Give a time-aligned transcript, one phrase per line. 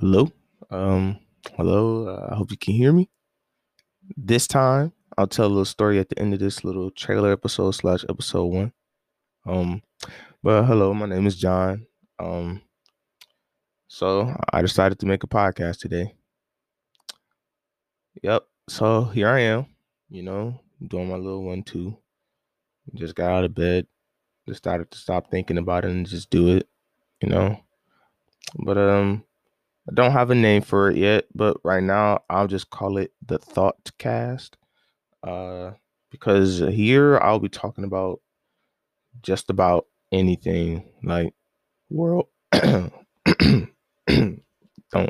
[0.00, 0.32] Hello.
[0.70, 1.18] Um,
[1.58, 2.08] hello.
[2.08, 3.10] Uh, I hope you can hear me.
[4.16, 7.72] This time, I'll tell a little story at the end of this little trailer episode
[7.72, 8.72] slash episode one.
[9.46, 9.82] Um,
[10.42, 11.86] but hello, my name is John.
[12.18, 12.62] Um,
[13.88, 16.14] so I decided to make a podcast today.
[18.22, 18.44] Yep.
[18.70, 19.66] So here I am.
[20.08, 21.94] You know, doing my little one two.
[22.94, 23.86] Just got out of bed.
[24.48, 26.66] Just started to stop thinking about it and just do it.
[27.20, 27.60] You know.
[28.64, 29.24] But um
[29.88, 33.12] I don't have a name for it yet, but right now I'll just call it
[33.26, 34.56] the Thought Cast.
[35.22, 35.72] Uh,
[36.10, 38.20] because here I'll be talking about
[39.22, 41.34] just about anything like
[41.88, 42.28] world.
[42.52, 43.70] don't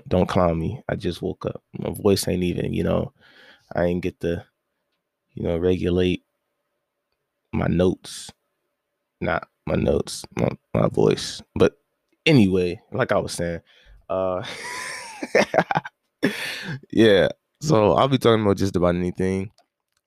[0.08, 0.82] don't clown me.
[0.88, 1.62] I just woke up.
[1.78, 3.12] My voice ain't even, you know,
[3.74, 4.44] I ain't get to,
[5.34, 6.24] you know, regulate
[7.52, 8.30] my notes.
[9.20, 11.42] Not my notes, my, my voice.
[11.54, 11.78] But
[12.24, 13.60] anyway, like I was saying,
[14.10, 14.44] uh,
[16.90, 17.28] yeah.
[17.60, 19.50] So I'll be talking about just about anything,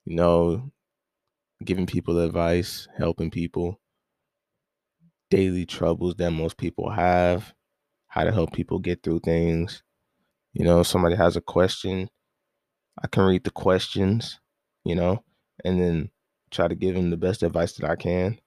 [0.06, 0.72] you know,
[1.64, 3.80] giving people advice, helping people,
[5.30, 7.54] daily troubles that most people have,
[8.08, 9.82] how to help people get through things.
[10.54, 12.10] You know, somebody has a question,
[13.02, 14.40] I can read the questions,
[14.84, 15.24] you know,
[15.64, 16.10] and then
[16.50, 18.38] try to give them the best advice that I can.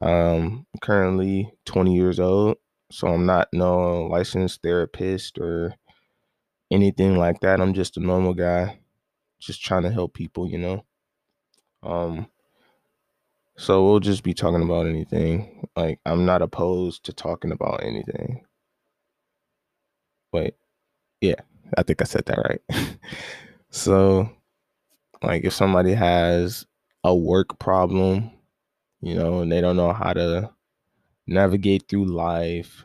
[0.00, 2.58] Um, currently 20 years old.
[2.90, 5.74] So I'm not no licensed therapist or
[6.70, 7.60] anything like that.
[7.60, 8.78] I'm just a normal guy,
[9.40, 10.84] just trying to help people, you know.
[11.82, 12.28] Um
[13.56, 15.68] so we'll just be talking about anything.
[15.76, 18.44] Like I'm not opposed to talking about anything.
[20.32, 20.54] Wait.
[21.20, 21.40] Yeah,
[21.76, 22.62] I think I said that right.
[23.70, 24.30] so
[25.22, 26.66] like if somebody has
[27.04, 28.30] a work problem,
[29.00, 30.50] you know, and they don't know how to
[31.28, 32.84] navigate through life,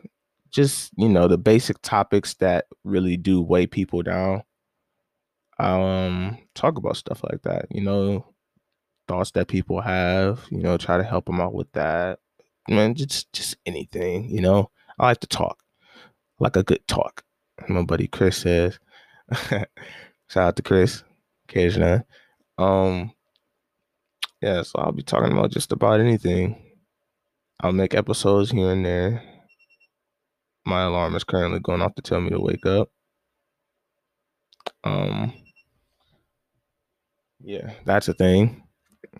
[0.51, 4.43] just, you know, the basic topics that really do weigh people down.
[5.59, 8.25] Um, talk about stuff like that, you know,
[9.07, 12.19] thoughts that people have, you know, try to help them out with that.
[12.69, 14.69] Man, just just anything, you know.
[14.99, 15.59] I like to talk.
[16.39, 17.23] Like a good talk.
[17.67, 18.79] My buddy Chris says.
[19.49, 19.67] Shout
[20.37, 21.03] out to Chris.
[21.49, 22.01] Occasionally.
[22.57, 23.11] Um
[24.41, 26.62] yeah, so I'll be talking about just about anything.
[27.59, 29.23] I'll make episodes here and there.
[30.65, 32.89] My alarm is currently going off to tell me to wake up.
[34.83, 35.33] Um,
[37.41, 38.63] yeah, that's a thing.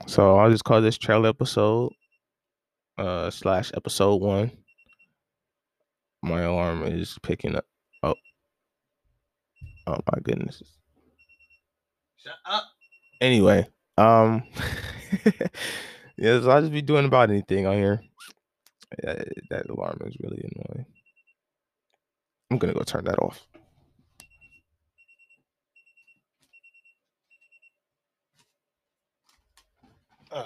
[0.07, 1.91] So I'll just call this trailer episode
[2.97, 4.51] uh slash episode one.
[6.21, 7.65] My alarm is picking up.
[8.01, 8.15] Oh,
[9.87, 10.63] oh my goodness.
[12.17, 12.63] Shut up.
[13.19, 13.67] Anyway,
[13.97, 14.43] um,
[16.23, 18.01] yeah, so I'll just be doing about anything on here.
[19.03, 20.85] That, that alarm is really annoying.
[22.49, 23.45] I'm gonna go turn that off.
[30.31, 30.45] Uh,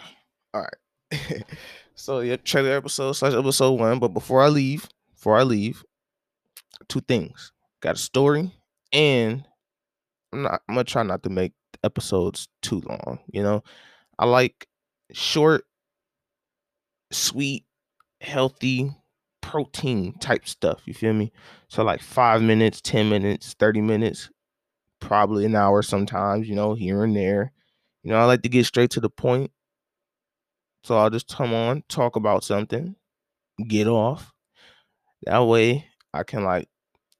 [0.55, 1.43] all right.
[1.95, 3.99] so yeah, trailer episode slash episode one.
[3.99, 5.83] But before I leave, before I leave,
[6.87, 7.51] two things.
[7.81, 8.51] Got a story,
[8.91, 9.45] and
[10.33, 10.61] I'm not.
[10.67, 13.19] I'm gonna try not to make episodes too long.
[13.31, 13.63] You know,
[14.17, 14.67] I like
[15.11, 15.63] short,
[17.11, 17.65] sweet,
[18.21, 18.91] healthy
[19.41, 20.81] protein type stuff.
[20.85, 21.31] You feel me?
[21.69, 24.29] So like five minutes, 10 minutes, 30 minutes,
[24.99, 27.53] probably an hour sometimes, you know, here and there.
[28.03, 29.51] You know, I like to get straight to the point.
[30.83, 32.95] So I'll just come on, talk about something,
[33.67, 34.31] get off.
[35.23, 36.69] That way I can like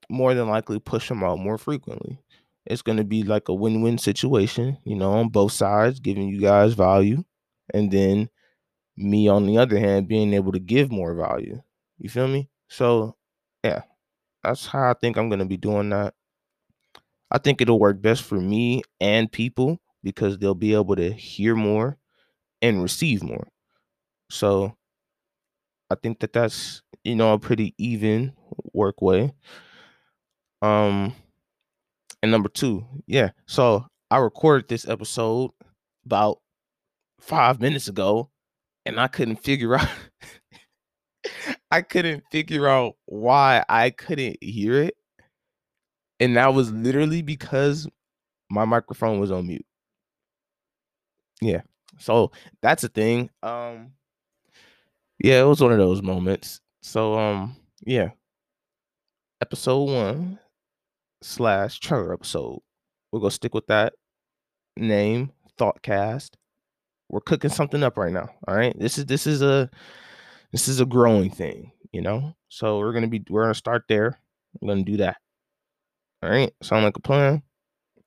[0.08, 2.18] more than likely push them out more frequently.
[2.64, 6.74] It's to be like a win-win situation, you know, on both sides, giving you guys
[6.74, 7.24] value
[7.74, 8.28] and then
[8.96, 11.62] me on the other hand being able to give more value.
[11.98, 12.48] You feel me?
[12.68, 13.16] So
[13.64, 13.82] yeah,
[14.42, 16.14] that's how I think I'm gonna be doing that.
[17.30, 21.54] I think it'll work best for me and people because they'll be able to hear
[21.54, 21.98] more
[22.62, 23.48] and receive more.
[24.30, 24.74] So
[25.90, 28.32] I think that that's you know a pretty even
[28.72, 29.32] work way.
[30.62, 31.14] Um,
[32.22, 33.30] and number two, yeah.
[33.46, 35.50] So I recorded this episode
[36.04, 36.40] about
[37.20, 38.30] five minutes ago,
[38.86, 39.88] and I couldn't figure out
[41.70, 44.94] I couldn't figure out why I couldn't hear it.
[46.20, 47.86] And that was literally because
[48.50, 49.66] my microphone was on mute.
[51.40, 51.62] Yeah.
[51.98, 52.32] So
[52.62, 53.30] that's a thing.
[53.42, 53.92] Um
[55.22, 56.60] yeah, it was one of those moments.
[56.82, 58.10] So um yeah.
[59.40, 60.38] Episode one
[61.22, 62.60] slash trailer episode.
[63.12, 63.94] We're gonna stick with that
[64.76, 66.30] name, Thoughtcast.
[67.08, 68.28] We're cooking something up right now.
[68.46, 68.78] All right.
[68.78, 69.70] This is this is a
[70.52, 72.34] this is a growing thing, you know.
[72.48, 74.18] So we're gonna be we're gonna start there.
[74.60, 75.16] We're gonna do that.
[76.22, 76.52] All right.
[76.62, 77.42] Sound like a plan?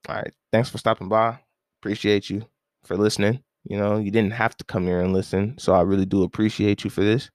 [0.08, 0.34] All right.
[0.52, 1.40] Thanks for stopping by.
[1.82, 2.46] Appreciate you
[2.84, 3.44] for listening.
[3.64, 5.58] You know, you didn't have to come here and listen.
[5.58, 7.30] So I really do appreciate you for this.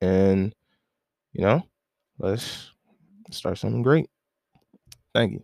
[0.00, 0.54] And,
[1.32, 1.62] you know,
[2.18, 2.70] let's
[3.30, 4.08] start something great.
[5.14, 5.42] Thank you.